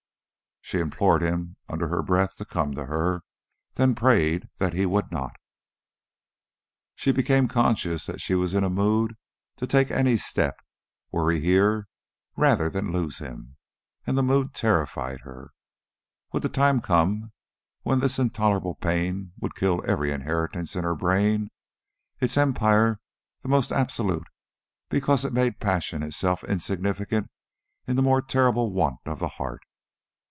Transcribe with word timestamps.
She 0.63 0.79
implored 0.79 1.21
him 1.21 1.57
under 1.67 1.89
her 1.89 2.01
breath 2.01 2.37
to 2.37 2.45
come 2.45 2.73
to 2.75 2.85
her, 2.85 3.23
then 3.73 3.93
prayed 3.93 4.47
that 4.55 4.71
he 4.71 4.85
would 4.85 5.11
not.... 5.11 5.35
She 6.95 7.11
became 7.11 7.49
conscious 7.49 8.05
that 8.05 8.21
she 8.21 8.35
was 8.35 8.53
in 8.53 8.63
a 8.63 8.69
mood 8.69 9.15
to 9.57 9.67
take 9.67 9.91
any 9.91 10.15
step, 10.15 10.55
were 11.11 11.29
he 11.29 11.41
here, 11.41 11.89
rather 12.37 12.69
than 12.69 12.93
lose 12.93 13.17
him; 13.17 13.57
and 14.07 14.17
the 14.17 14.23
mood 14.23 14.53
terrified 14.53 15.21
her. 15.21 15.51
Would 16.31 16.43
the 16.43 16.47
time 16.47 16.79
come 16.79 17.33
when 17.81 17.99
this 17.99 18.17
intolerable 18.17 18.75
pain 18.75 19.33
would 19.41 19.55
kill 19.55 19.83
every 19.85 20.09
inheritance 20.11 20.77
in 20.77 20.85
her 20.85 20.95
brain, 20.95 21.49
its 22.21 22.37
empire 22.37 23.01
the 23.41 23.49
more 23.49 23.63
absolute 23.71 24.27
because 24.87 25.25
it 25.25 25.33
made 25.33 25.59
passion 25.59 26.01
itself 26.01 26.45
insignificant 26.45 27.29
in 27.87 27.97
the 27.97 28.01
more 28.03 28.21
terrible 28.21 28.71
want 28.71 28.99
of 29.05 29.19
the 29.19 29.27
heart? 29.29 29.63